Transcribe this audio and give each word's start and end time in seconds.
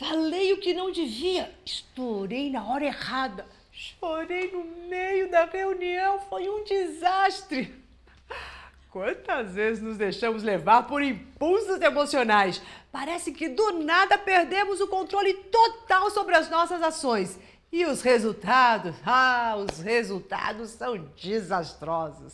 Falei 0.00 0.54
o 0.54 0.56
que 0.56 0.72
não 0.72 0.90
devia. 0.90 1.54
Estourei 1.62 2.50
na 2.50 2.64
hora 2.64 2.86
errada. 2.86 3.46
Chorei 3.70 4.50
no 4.50 4.64
meio 4.88 5.30
da 5.30 5.44
reunião. 5.44 6.18
Foi 6.20 6.48
um 6.48 6.64
desastre. 6.64 7.78
Quantas 8.90 9.52
vezes 9.52 9.82
nos 9.82 9.98
deixamos 9.98 10.42
levar 10.42 10.86
por 10.86 11.02
impulsos 11.02 11.82
emocionais? 11.82 12.62
Parece 12.90 13.30
que 13.30 13.50
do 13.50 13.72
nada 13.72 14.16
perdemos 14.16 14.80
o 14.80 14.88
controle 14.88 15.34
total 15.34 16.10
sobre 16.10 16.34
as 16.34 16.48
nossas 16.48 16.82
ações. 16.82 17.38
E 17.70 17.84
os 17.84 18.00
resultados? 18.00 18.96
Ah, 19.04 19.54
os 19.58 19.80
resultados 19.80 20.70
são 20.70 20.96
desastrosos. 21.22 22.32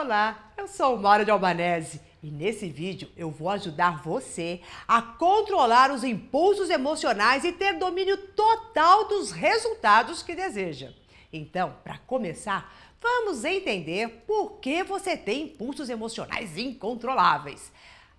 Olá, 0.00 0.50
eu 0.56 0.66
sou 0.66 0.96
Mara 0.96 1.26
de 1.26 1.30
Albanese 1.30 2.00
e 2.22 2.30
nesse 2.30 2.70
vídeo 2.70 3.10
eu 3.18 3.30
vou 3.30 3.50
ajudar 3.50 4.02
você 4.02 4.62
a 4.88 5.02
controlar 5.02 5.90
os 5.90 6.02
impulsos 6.02 6.70
emocionais 6.70 7.44
e 7.44 7.52
ter 7.52 7.74
domínio 7.74 8.16
total 8.28 9.06
dos 9.08 9.30
resultados 9.30 10.22
que 10.22 10.34
deseja. 10.34 10.90
Então, 11.30 11.76
para 11.84 11.98
começar, 11.98 12.74
vamos 12.98 13.44
entender 13.44 14.24
por 14.26 14.52
que 14.52 14.82
você 14.82 15.18
tem 15.18 15.42
impulsos 15.42 15.90
emocionais 15.90 16.56
incontroláveis. 16.56 17.70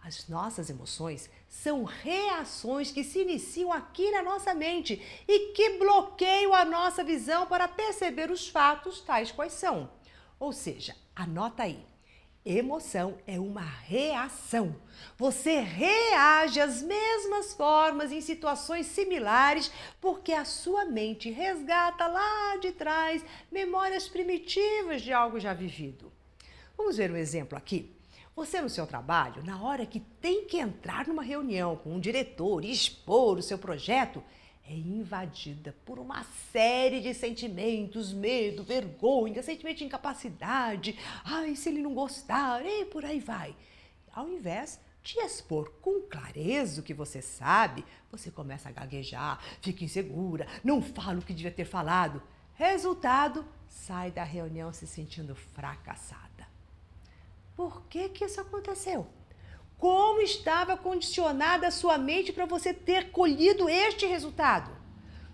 As 0.03 0.27
nossas 0.27 0.69
emoções 0.69 1.31
são 1.49 1.83
reações 1.83 2.91
que 2.91 3.03
se 3.03 3.21
iniciam 3.23 3.73
aqui 3.73 4.11
na 4.11 4.21
nossa 4.21 4.53
mente 4.53 5.01
e 5.27 5.51
que 5.53 5.79
bloqueiam 5.79 6.53
a 6.53 6.63
nossa 6.63 7.03
visão 7.03 7.47
para 7.47 7.67
perceber 7.67 8.29
os 8.29 8.47
fatos 8.47 9.01
tais 9.01 9.31
quais 9.31 9.53
são. 9.53 9.89
Ou 10.41 10.51
seja, 10.51 10.95
anota 11.15 11.61
aí. 11.61 11.85
Emoção 12.43 13.19
é 13.27 13.39
uma 13.39 13.61
reação. 13.61 14.75
Você 15.15 15.59
reage 15.59 16.59
às 16.59 16.81
mesmas 16.81 17.53
formas 17.53 18.11
em 18.11 18.21
situações 18.21 18.87
similares 18.87 19.71
porque 20.01 20.33
a 20.33 20.43
sua 20.43 20.83
mente 20.83 21.29
resgata 21.29 22.07
lá 22.07 22.57
de 22.57 22.71
trás 22.71 23.23
memórias 23.51 24.07
primitivas 24.07 25.03
de 25.03 25.13
algo 25.13 25.39
já 25.39 25.53
vivido. 25.53 26.11
Vamos 26.75 26.97
ver 26.97 27.11
um 27.11 27.17
exemplo 27.17 27.55
aqui. 27.55 27.95
Você 28.35 28.59
no 28.61 28.69
seu 28.69 28.87
trabalho, 28.87 29.43
na 29.43 29.61
hora 29.61 29.85
que 29.85 29.99
tem 29.99 30.45
que 30.45 30.57
entrar 30.57 31.07
numa 31.07 31.21
reunião 31.21 31.75
com 31.75 31.93
um 31.93 31.99
diretor 31.99 32.65
e 32.65 32.71
expor 32.71 33.37
o 33.37 33.43
seu 33.43 33.59
projeto, 33.59 34.23
é 34.67 34.73
invadida 34.73 35.75
por 35.85 35.99
uma 35.99 36.23
série 36.51 37.01
de 37.01 37.13
sentimentos, 37.13 38.13
medo, 38.13 38.63
vergonha, 38.63 39.43
sentimento 39.43 39.79
de 39.79 39.85
incapacidade, 39.85 40.97
ai, 41.23 41.55
se 41.55 41.69
ele 41.69 41.81
não 41.81 41.93
gostar, 41.93 42.65
e 42.65 42.85
por 42.85 43.03
aí 43.03 43.19
vai. 43.19 43.55
Ao 44.13 44.27
invés 44.29 44.79
de 45.03 45.19
expor 45.19 45.71
com 45.81 46.01
clareza 46.01 46.81
o 46.81 46.83
que 46.83 46.93
você 46.93 47.21
sabe, 47.21 47.83
você 48.11 48.29
começa 48.29 48.69
a 48.69 48.71
gaguejar, 48.71 49.41
fica 49.61 49.83
insegura, 49.83 50.47
não 50.63 50.81
fala 50.81 51.19
o 51.19 51.21
que 51.21 51.33
devia 51.33 51.51
ter 51.51 51.65
falado. 51.65 52.21
Resultado, 52.53 53.45
sai 53.67 54.11
da 54.11 54.23
reunião 54.23 54.71
se 54.71 54.85
sentindo 54.85 55.35
fracassada. 55.35 56.47
Por 57.55 57.83
que 57.87 58.09
que 58.09 58.25
isso 58.25 58.39
aconteceu? 58.39 59.07
Como 59.81 60.21
estava 60.21 60.77
condicionada 60.77 61.67
a 61.67 61.71
sua 61.71 61.97
mente 61.97 62.31
para 62.31 62.45
você 62.45 62.71
ter 62.71 63.09
colhido 63.09 63.67
este 63.67 64.05
resultado. 64.05 64.69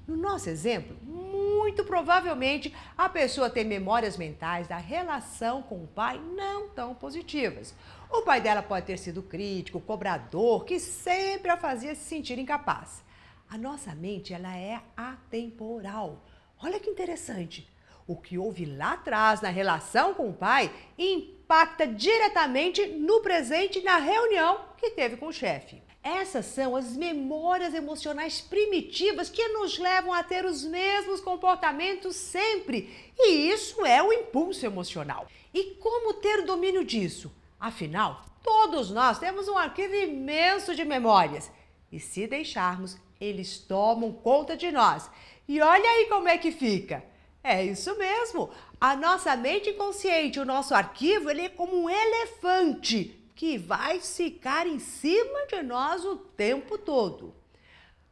No 0.08 0.16
nosso 0.16 0.50
exemplo, 0.50 0.96
muito 1.04 1.84
provavelmente 1.84 2.74
a 2.98 3.10
pessoa 3.10 3.50
tem 3.50 3.66
memórias 3.66 4.16
mentais 4.16 4.66
da 4.66 4.78
relação 4.78 5.62
com 5.62 5.84
o 5.84 5.88
pai 5.88 6.18
não 6.34 6.70
tão 6.70 6.96
positivas. 6.96 7.76
O 8.10 8.22
pai 8.22 8.40
dela 8.40 8.64
pode 8.64 8.86
ter 8.86 8.98
sido 8.98 9.22
crítico, 9.22 9.82
cobrador, 9.82 10.64
que 10.64 10.80
sempre 10.80 11.52
a 11.52 11.58
fazia 11.58 11.94
se 11.94 12.06
sentir 12.06 12.40
incapaz. 12.40 13.04
A 13.50 13.58
nossa 13.58 13.94
mente 13.94 14.34
ela 14.34 14.56
é 14.56 14.80
atemporal. 14.96 16.24
Olha 16.64 16.80
que 16.80 16.90
interessante. 16.90 17.70
O 18.08 18.16
que 18.16 18.38
houve 18.38 18.66
lá 18.66 18.94
atrás 18.94 19.42
na 19.42 19.50
relação 19.50 20.14
com 20.14 20.30
o 20.30 20.34
pai 20.34 20.72
impacta 20.98 21.86
diretamente 21.86 22.86
no 22.86 23.20
presente 23.20 23.82
na 23.82 23.98
reunião 23.98 24.62
que 24.78 24.92
teve 24.92 25.18
com 25.18 25.28
o 25.28 25.34
chefe. 25.34 25.84
Essas 26.02 26.46
são 26.46 26.74
as 26.74 26.96
memórias 26.96 27.74
emocionais 27.74 28.40
primitivas 28.40 29.30
que 29.30 29.46
nos 29.50 29.78
levam 29.78 30.14
a 30.14 30.24
ter 30.24 30.46
os 30.46 30.64
mesmos 30.64 31.20
comportamentos 31.20 32.16
sempre. 32.16 33.12
E 33.20 33.50
isso 33.50 33.86
é 33.86 34.02
o 34.02 34.14
impulso 34.14 34.66
emocional. 34.66 35.28
E 35.54 35.76
como 35.76 36.14
ter 36.14 36.44
domínio 36.44 36.86
disso? 36.86 37.30
Afinal, 37.60 38.24
todos 38.42 38.90
nós 38.90 39.20
temos 39.20 39.50
um 39.50 39.58
arquivo 39.58 39.96
imenso 39.96 40.74
de 40.74 40.86
memórias. 40.86 41.52
E 41.92 42.00
se 42.00 42.26
deixarmos, 42.26 42.98
eles 43.20 43.60
tomam 43.60 44.14
conta 44.14 44.56
de 44.56 44.72
nós. 44.72 45.10
E 45.46 45.60
olha 45.60 45.90
aí 45.90 46.06
como 46.06 46.30
é 46.30 46.38
que 46.38 46.54
fica. 46.54 47.04
É 47.50 47.64
isso 47.64 47.98
mesmo. 47.98 48.50
A 48.80 48.94
nossa 48.94 49.34
mente 49.38 49.70
inconsciente, 49.70 50.38
o 50.38 50.44
nosso 50.44 50.76
arquivo, 50.76 51.30
ele 51.30 51.44
é 51.44 51.50
como 51.50 51.82
um 51.82 51.90
elefante 51.90 53.18
que 53.34 53.58
vai 53.58 54.02
ficar 54.02 54.68
em 54.68 54.80
cima 54.80 55.46
de 55.48 55.64
nós 55.64 56.04
o 56.04 56.18
tempo 56.18 56.78
todo. 56.78 57.34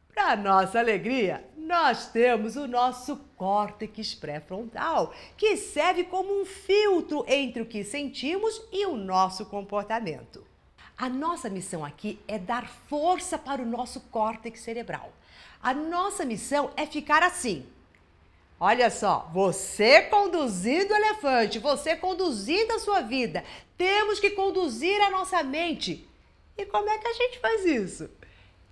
Para 0.08 0.36
nossa 0.36 0.78
alegria, 0.78 1.46
nós 1.54 2.10
temos 2.10 2.56
o 2.56 2.66
nosso 2.66 3.14
córtex 3.36 4.14
pré-frontal, 4.14 5.12
que 5.36 5.54
serve 5.58 6.04
como 6.04 6.40
um 6.40 6.46
filtro 6.46 7.22
entre 7.28 7.60
o 7.60 7.66
que 7.66 7.84
sentimos 7.84 8.62
e 8.72 8.86
o 8.86 8.96
nosso 8.96 9.44
comportamento. 9.44 10.46
A 10.96 11.10
nossa 11.10 11.50
missão 11.50 11.84
aqui 11.84 12.18
é 12.26 12.38
dar 12.38 12.66
força 12.66 13.36
para 13.36 13.60
o 13.60 13.66
nosso 13.66 14.00
córtex 14.00 14.60
cerebral. 14.60 15.12
A 15.62 15.74
nossa 15.74 16.24
missão 16.24 16.70
é 16.74 16.86
ficar 16.86 17.22
assim, 17.22 17.66
Olha 18.58 18.88
só, 18.88 19.30
você 19.34 20.02
conduzindo 20.02 20.92
o 20.92 20.96
elefante, 20.96 21.58
você 21.58 21.94
conduzindo 21.94 22.72
a 22.72 22.78
sua 22.78 23.02
vida. 23.02 23.44
Temos 23.76 24.18
que 24.18 24.30
conduzir 24.30 24.98
a 25.02 25.10
nossa 25.10 25.42
mente. 25.42 26.08
E 26.56 26.64
como 26.64 26.88
é 26.88 26.96
que 26.96 27.06
a 27.06 27.12
gente 27.12 27.38
faz 27.38 27.66
isso? 27.66 28.08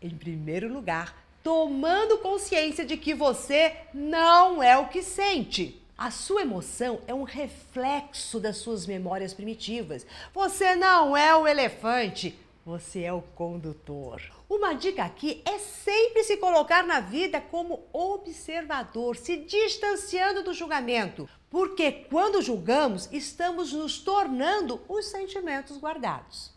Em 0.00 0.10
primeiro 0.10 0.72
lugar, 0.72 1.14
tomando 1.42 2.18
consciência 2.18 2.84
de 2.84 2.96
que 2.96 3.12
você 3.12 3.76
não 3.92 4.62
é 4.62 4.78
o 4.78 4.88
que 4.88 5.02
sente. 5.02 5.78
A 5.96 6.10
sua 6.10 6.40
emoção 6.40 7.00
é 7.06 7.12
um 7.12 7.22
reflexo 7.22 8.40
das 8.40 8.56
suas 8.56 8.86
memórias 8.86 9.34
primitivas. 9.34 10.06
Você 10.32 10.74
não 10.74 11.14
é 11.14 11.36
o 11.36 11.46
elefante, 11.46 12.36
você 12.64 13.02
é 13.02 13.12
o 13.12 13.20
condutor. 13.20 14.22
Uma 14.48 14.72
dica 14.72 15.04
aqui 15.04 15.42
é 15.44 15.58
sempre 15.58 16.24
se 16.24 16.36
colocar 16.38 16.82
na 16.82 17.00
vida 17.00 17.40
como 17.40 17.84
observador, 17.92 19.16
se 19.16 19.36
distanciando 19.36 20.42
do 20.42 20.54
julgamento, 20.54 21.28
porque 21.50 21.92
quando 21.92 22.40
julgamos, 22.40 23.08
estamos 23.12 23.72
nos 23.72 23.98
tornando 23.98 24.80
os 24.88 25.06
sentimentos 25.06 25.76
guardados. 25.78 26.53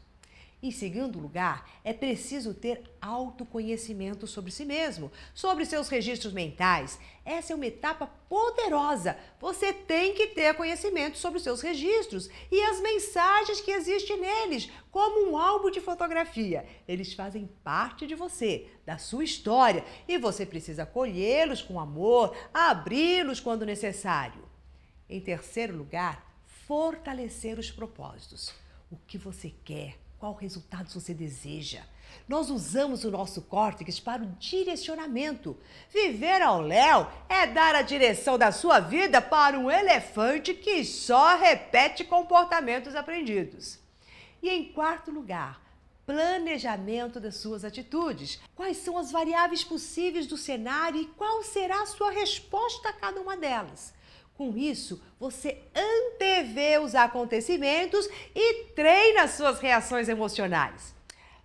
Em 0.61 0.71
segundo 0.71 1.19
lugar, 1.19 1.69
é 1.83 1.93
preciso 1.93 2.51
ter 2.51 2.81
autoconhecimento 2.99 4.25
sobre 4.25 4.49
si 4.51 4.65
mesmo, 4.65 5.11
sobre 5.31 5.65
seus 5.65 5.87
registros 5.87 6.33
mentais. 6.33 6.99
Essa 7.23 7.53
é 7.53 7.55
uma 7.55 7.67
etapa 7.67 8.07
poderosa. 8.27 9.15
Você 9.39 9.71
tem 9.71 10.15
que 10.15 10.27
ter 10.27 10.55
conhecimento 10.55 11.15
sobre 11.15 11.39
seus 11.39 11.61
registros 11.61 12.27
e 12.51 12.59
as 12.59 12.79
mensagens 12.79 13.61
que 13.61 13.69
existem 13.69 14.19
neles, 14.19 14.67
como 14.89 15.29
um 15.29 15.37
álbum 15.37 15.69
de 15.69 15.79
fotografia. 15.79 16.65
Eles 16.87 17.13
fazem 17.13 17.47
parte 17.63 18.07
de 18.07 18.15
você, 18.15 18.67
da 18.83 18.97
sua 18.97 19.23
história, 19.23 19.85
e 20.07 20.17
você 20.17 20.43
precisa 20.43 20.87
colhê-los 20.87 21.61
com 21.61 21.79
amor, 21.79 22.35
abri-los 22.51 23.39
quando 23.39 23.63
necessário. 23.63 24.43
Em 25.07 25.21
terceiro 25.21 25.77
lugar, 25.77 26.25
fortalecer 26.65 27.59
os 27.59 27.69
propósitos. 27.69 28.55
O 28.89 28.97
que 29.05 29.19
você 29.19 29.53
quer? 29.63 30.06
Qual 30.19 30.33
resultado 30.33 30.89
você 30.89 31.13
deseja. 31.13 31.81
Nós 32.27 32.49
usamos 32.49 33.03
o 33.03 33.11
nosso 33.11 33.41
córtex 33.41 33.99
para 33.99 34.23
o 34.23 34.31
direcionamento. 34.39 35.57
Viver 35.89 36.41
ao 36.41 36.61
léu 36.61 37.07
é 37.29 37.45
dar 37.45 37.75
a 37.75 37.81
direção 37.81 38.37
da 38.37 38.51
sua 38.51 38.79
vida 38.79 39.21
para 39.21 39.57
um 39.57 39.69
elefante 39.69 40.53
que 40.53 40.83
só 40.83 41.37
repete 41.37 42.03
comportamentos 42.03 42.95
aprendidos. 42.95 43.79
E 44.41 44.49
em 44.49 44.71
quarto 44.71 45.11
lugar, 45.11 45.61
planejamento 46.07 47.19
das 47.19 47.35
suas 47.35 47.65
atitudes. 47.65 48.39
Quais 48.55 48.77
são 48.77 48.97
as 48.97 49.11
variáveis 49.11 49.63
possíveis 49.63 50.25
do 50.25 50.37
cenário 50.37 51.01
e 51.01 51.05
qual 51.05 51.43
será 51.43 51.81
a 51.81 51.85
sua 51.85 52.11
resposta 52.11 52.89
a 52.89 52.93
cada 52.93 53.19
uma 53.19 53.35
delas? 53.35 53.93
Com 54.37 54.55
isso, 54.55 55.01
você 55.19 55.57
antevê 55.75 56.77
os 56.77 56.93
acontecimentos 56.93 58.07
e 58.35 58.65
treina 58.75 59.27
suas 59.27 59.59
reações 59.59 60.07
emocionais. 60.07 60.93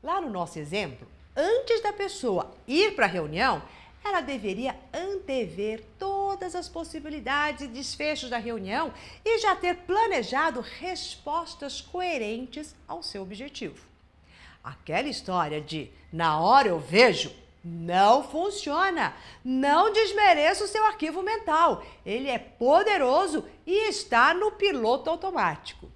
Lá 0.02 0.20
no 0.20 0.28
nosso 0.28 0.58
exemplo, 0.58 1.08
antes 1.34 1.80
da 1.82 1.92
pessoa 1.92 2.54
ir 2.68 2.94
para 2.94 3.06
a 3.06 3.08
reunião, 3.08 3.62
ela 4.04 4.20
deveria 4.20 4.76
antever 4.92 5.82
todas 5.98 6.54
as 6.54 6.68
possibilidades 6.68 7.62
e 7.62 7.68
desfechos 7.68 8.28
da 8.28 8.36
reunião 8.36 8.92
e 9.24 9.38
já 9.38 9.56
ter 9.56 9.74
planejado 9.76 10.60
respostas 10.60 11.80
coerentes 11.80 12.74
ao 12.86 13.02
seu 13.02 13.22
objetivo. 13.22 13.86
Aquela 14.62 15.08
história 15.08 15.60
de 15.60 15.90
na 16.12 16.38
hora 16.38 16.68
eu 16.68 16.78
vejo 16.78 17.32
não 17.64 18.22
funciona. 18.24 19.14
Não 19.44 19.92
desmereça 19.92 20.64
o 20.64 20.68
seu 20.68 20.84
arquivo 20.84 21.22
mental. 21.22 21.84
Ele 22.04 22.28
é 22.28 22.38
poderoso 22.38 23.44
e 23.66 23.88
está 23.88 24.34
no 24.34 24.52
piloto 24.52 25.10
automático. 25.10 25.90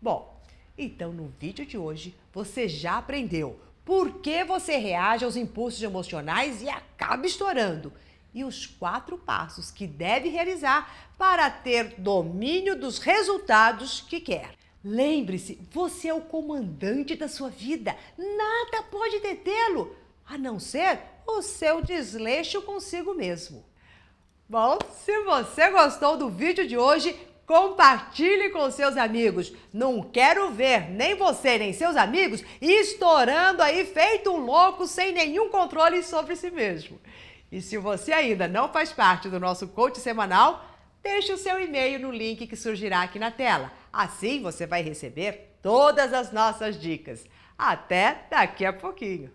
Bom, 0.00 0.40
então 0.76 1.12
no 1.12 1.32
vídeo 1.38 1.66
de 1.66 1.76
hoje 1.76 2.14
você 2.32 2.68
já 2.68 2.98
aprendeu 2.98 3.58
por 3.84 4.20
que 4.20 4.44
você 4.44 4.76
reage 4.76 5.24
aos 5.24 5.36
impulsos 5.36 5.82
emocionais 5.82 6.62
e 6.62 6.68
acaba 6.68 7.26
estourando. 7.26 7.92
E 8.34 8.44
os 8.44 8.64
quatro 8.66 9.18
passos 9.18 9.70
que 9.70 9.86
deve 9.86 10.28
realizar 10.28 11.10
para 11.18 11.50
ter 11.50 11.96
domínio 11.98 12.78
dos 12.78 12.98
resultados 12.98 14.00
que 14.00 14.20
quer. 14.20 14.54
Lembre-se, 14.84 15.60
você 15.70 16.08
é 16.08 16.14
o 16.14 16.22
comandante 16.22 17.14
da 17.14 17.28
sua 17.28 17.50
vida. 17.50 17.94
Nada 18.18 18.82
pode 18.90 19.20
detê-lo, 19.20 19.94
a 20.26 20.38
não 20.38 20.58
ser 20.58 21.00
o 21.26 21.42
seu 21.42 21.82
desleixo 21.82 22.62
consigo 22.62 23.14
mesmo. 23.14 23.64
Bom, 24.48 24.78
se 25.04 25.22
você 25.24 25.70
gostou 25.70 26.16
do 26.16 26.28
vídeo 26.28 26.66
de 26.66 26.76
hoje, 26.76 27.18
Compartilhe 27.46 28.50
com 28.50 28.70
seus 28.70 28.96
amigos. 28.96 29.52
Não 29.72 30.02
quero 30.02 30.50
ver 30.52 30.90
nem 30.90 31.14
você 31.14 31.58
nem 31.58 31.72
seus 31.72 31.96
amigos 31.96 32.42
estourando 32.60 33.62
aí 33.62 33.84
feito 33.84 34.30
um 34.30 34.38
louco 34.38 34.86
sem 34.86 35.12
nenhum 35.12 35.50
controle 35.50 36.02
sobre 36.02 36.36
si 36.36 36.50
mesmo. 36.50 37.00
E 37.50 37.60
se 37.60 37.76
você 37.76 38.12
ainda 38.12 38.48
não 38.48 38.72
faz 38.72 38.92
parte 38.92 39.28
do 39.28 39.40
nosso 39.40 39.68
coach 39.68 39.98
semanal, 39.98 40.64
deixe 41.02 41.32
o 41.32 41.36
seu 41.36 41.60
e-mail 41.62 41.98
no 41.98 42.10
link 42.10 42.46
que 42.46 42.56
surgirá 42.56 43.02
aqui 43.02 43.18
na 43.18 43.30
tela. 43.30 43.70
Assim 43.92 44.40
você 44.40 44.66
vai 44.66 44.80
receber 44.80 45.58
todas 45.60 46.14
as 46.14 46.32
nossas 46.32 46.80
dicas. 46.80 47.24
Até 47.58 48.26
daqui 48.30 48.64
a 48.64 48.72
pouquinho. 48.72 49.30